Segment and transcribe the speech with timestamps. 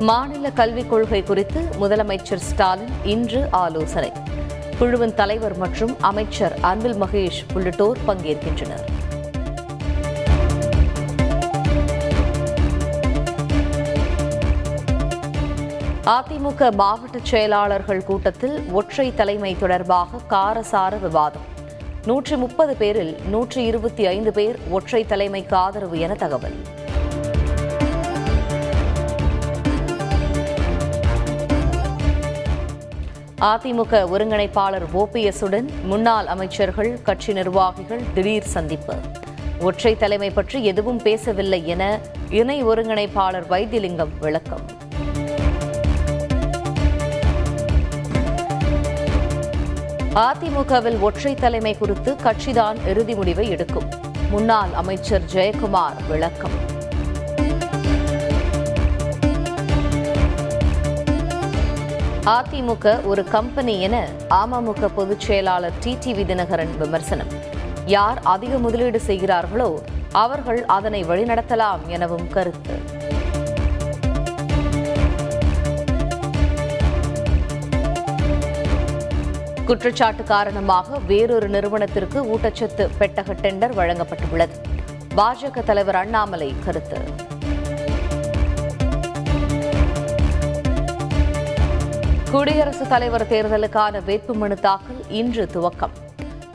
[0.00, 4.12] மாநில கல்விக் கொள்கை குறித்து முதலமைச்சர் ஸ்டாலின் இன்று ஆலோசனை.
[4.78, 8.84] குழுவின் தலைவர் மற்றும் அமைச்சர் அன்பில் மகேஷ் உள்ளிட்டோர் பங்கேற்கின்றனர்.
[16.04, 21.44] அதிமுக மாவட்ட செயலாளர்கள் கூட்டத்தில் ஒற்றை தலைமை தொடர்பாக காரசார விவாதம்.
[22.06, 26.84] நூற்றி முப்பது பேரில் நூற்றி இருபத்தி ஐந்து பேர் ஒற்றை தலைமைக்கு ஆதரவு என தகவல்.
[33.46, 38.94] அதிமுக ஒருங்கிணைப்பாளர் ஓபிஎஸ் உடன் முன்னாள் அமைச்சர்கள் கட்சி நிர்வாகிகள் திடீர் சந்திப்பு.
[39.60, 42.00] ஒற்றை தலைமை பற்றி எதுவும் பேசவில்லை என
[42.30, 44.64] இணை ஒருங்கிணைப்பாளர் வைத்திலிங்கம் விளக்கம்.
[50.14, 53.90] அதிமுகவில் ஒற்றை தலைமை குறித்து கட்சிதான் இறுதி முடிவை எடுக்கும்.
[54.30, 56.65] முன்னாள் அமைச்சர் ஜெயக்குமார் விளக்கம்.
[62.30, 63.96] அதிமுக ஒரு கம்பெனி என
[64.30, 67.30] அமமுக பொதுச் செயலாளர் டிடிவி தினகரன் விமர்சனம்.
[67.84, 69.68] யார் அதிக முதலீடு செய்கிறார்களோ
[70.12, 72.76] அவர்கள் அதனை வழிநடத்தலாம் எனவும் கருத்து.
[79.64, 84.58] குற்றச்சாட்டு காரணமாக வேறொரு நிறுவனத்திற்கு ஊட்டச்சத்து பெட்டக டெண்டர் வழங்கப்பட்டுள்ளது.
[85.16, 87.00] பாஜக தலைவர் அண்ணாமலை கருத்து.
[92.30, 95.92] குடியரசுத் தலைவர் தேர்தலுக்கான வேட்புமனு தாக்கல் இன்று துவக்கம்.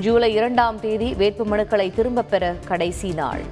[0.00, 3.42] ஜூலை இரண்டாம் தேதி வேட்புமனுக்களை திரும்பப் பெற கடைசி நாள்.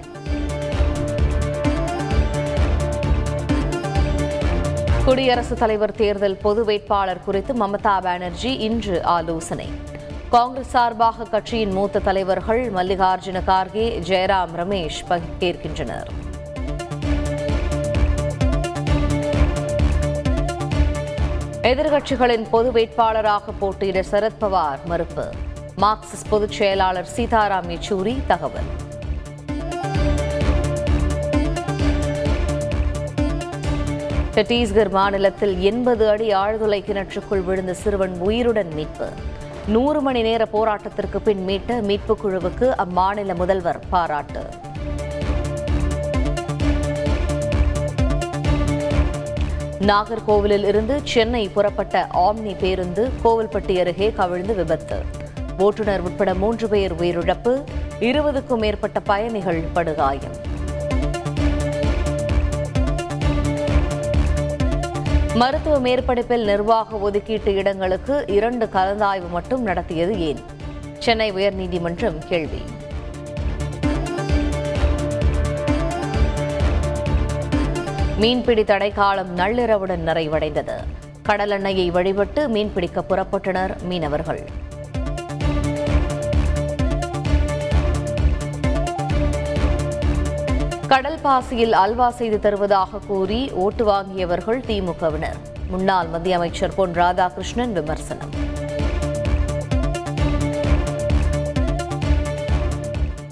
[5.05, 9.69] குடியரசுத் தலைவர் தேர்தல் பொது வேட்பாளர் குறித்து மமதா பானர்ஜி இன்று ஆலோசனை.
[10.30, 16.27] காங்கிரஸ் சார்பாக கட்சியின் மூத்த தலைவர்கள் மல்லிகார்ஜுன கார்கே ஜெயராம் ரமேஷ் பங்கேற்கின்றனர்
[21.69, 25.24] எதிர்க்கட்சிகளின் பொது வேட்பாளராக போட்டியிட சரத்பவார் மறுப்பு.
[25.77, 28.68] மார்க்சிஸ்ட் பொதுச் செயலாளர் சீதாராம் யெச்சூரி தகவல்.
[34.34, 39.08] சத்தீஸ்கர் மாநிலத்தில் எண்பது அடி ஆழ்துளை கிணற்றுக்குள் விழுந்த சிறுவன் உயிருடன் மீட்பு.
[39.67, 44.42] நூறு மணி நேர போராட்டத்திற்கு பின் மீட்ட மீட்புக் குழுவுக்கு அம்மாநில முதல்வர் பாராட்டு.
[49.80, 55.02] நாகர்கோவிலில் இருந்து சென்னை புறப்பட்ட ஆம்னி பேருந்து கோவில்பட்டி அருகே கவிழ்ந்து விபத்து.
[55.58, 57.64] ஓட்டுநர் உட்பட மூன்று பேர் உயிரிழப்பு
[58.00, 60.46] இருபதுக்கும் மேற்பட்ட பயணிகள் படுகாயம்.
[65.34, 70.39] மருத்துவ மேற்படிப்பில் நிர்வாக ஒதுக்கீட்டு இடங்களுக்கு இரண்டு கலந்தாய்வு மட்டும் நடத்தியது ஏன்?
[70.98, 72.62] சென்னை உயர்நீதிமன்றம் கேள்வி.
[78.18, 80.77] மீன்பிடி தடைக்காலம் நள்ளிரவுடன் நிறைவடைந்தது.
[81.23, 84.42] கடல் எண்ணெயை வழிபட்டு மீன்பிடிக்க புறப்பட்டனர் மீனவர்கள்.
[90.86, 95.39] கடல் பாசியில் அல்வா செய்து தருவதாக கூறி ஓட்டு வாங்கியவர்கள் திமுகவினர்.
[95.68, 98.30] முன்னாள் மத்திய அமைச்சர் பொன் ராதாகிருஷ்ணன் விமர்சனம்.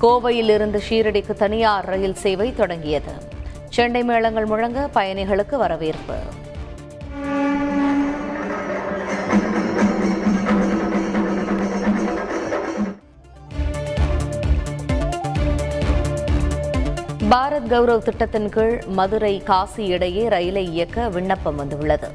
[0.01, 3.35] கோவையில் இருந்து ஷீரடிக்கு தனியார் ரயில் சேவை தொடங்கியது.
[3.69, 6.15] செண்டை மேளங்கள் முழங்க பயணிகளுக்கு வரவேற்பு.
[17.31, 22.09] பாரத் கௌரவ் திட்டத்தின் கீழ் மதுரை காசி இடையே ரயிலை இயக்க விண்ணப்பம் வந்துள்ளது.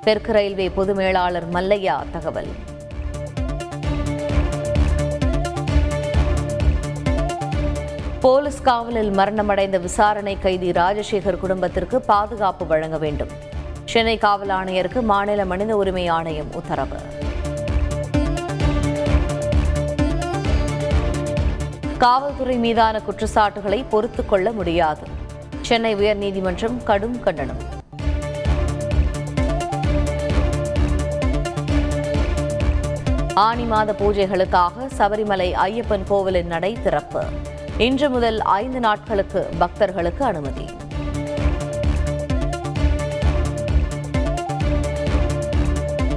[0.00, 2.48] தெற்கு ரயில்வே பொது மேலாளர் மல்லையா தகவல்.
[8.26, 13.28] போலீஸ் காவலில் மரணமடைந்த விசாரணை கைதி ராஜசேகர் குடும்பத்திற்கு பாதுகாப்பு வழங்க வேண்டும்.
[13.84, 16.96] சென்னை காவல் ஆணையருக்கு மாநில மனித உரிமை ஆணையம் உத்தரவு.
[21.98, 25.06] காவல்துறை மீதான குற்றச்சாட்டுகளை பொறுத்துக் கொள்ள முடியாது.
[25.60, 27.62] சென்னை உயர்நீதிமன்றம் கடும் கண்டனம்.
[33.34, 37.24] ஆனி மாத பூஜைகளுக்காக சபரிமலை ஐயப்பன் கோவிலின் நடை திறப்பு.
[37.84, 40.64] இன்று முதல் ஐந்து நாட்களுக்கு பக்தர்களுக்கு அனுமதி.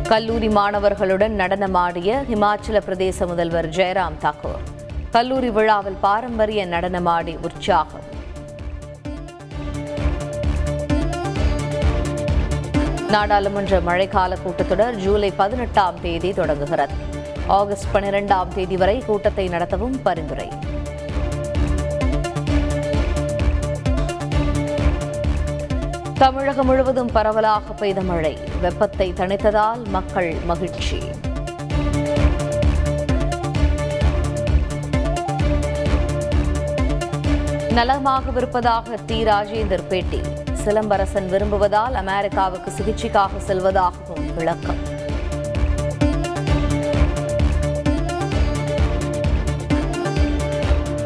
[0.08, 4.64] கல்லூரி மாணவர்களுடன் நடனமாடிய இமாச்சல பிரதேச முதல்வர் ஜெயராம் தாக்கூர்
[5.12, 8.08] கல்லூரி விழாவில் பாரம்பரிய நடனமாடி உற்சாகம்.
[13.10, 16.94] நாடாளுமன்ற மழைக்கால கூட்டத்தொடர் ஜூலை பதினெட்டாம் தேதி தொடங்குகிறது.
[17.48, 20.59] ஆகஸ்ட் பனிரெண்டாம் தேதி வரை கூட்டத்தை நடத்தவும் பரிந்துரை.
[26.20, 28.38] தமிழகம் முழுவதும் பரவலாக பெய்த மழை.
[28.62, 30.98] வெப்பத்தை தணித்ததால் மக்கள் மகிழ்ச்சி.
[37.78, 40.22] நலமாகவிருப்பதாக டி ராஜேந்தர் பேட்டி.
[40.66, 44.82] சிலம்பரசன் விரும்புவதால் அமெரிக்காவுக்கு சிகிச்சைக்காக செல்வதாகவும் விளக்கம்.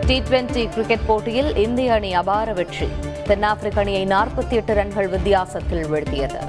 [0.07, 2.91] டி டுவெண்டி கிரிக்கெட் போட்டியில் இந்திய அணி அபார வெற்றி.
[3.27, 6.39] தென்னாப்பிரிக்க அணியை நாற்பத்தி எட்டு ரன்கள் வித்தியாசத்தில் வீழ்த்தியது.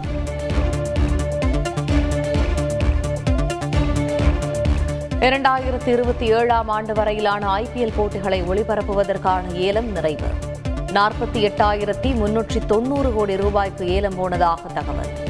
[5.20, 10.26] இரண்டாயிரத்தி இருபத்தி ஏழாம் ஆண்டு வரையிலான ஐபிஎல் போட்டிகளை ஒளிபரப்புவதற்கான ஏலம் நிறைவு.
[10.92, 15.23] நாற்பத்தி எட்டாயிரத்தி முன்னூற்றி தொன்னூறு கோடி ரூபாய்க்கு ஏலம் போனதாக தகவல்.